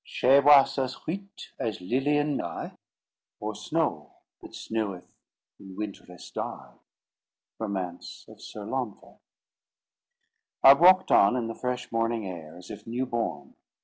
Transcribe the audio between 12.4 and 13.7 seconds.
as if new born.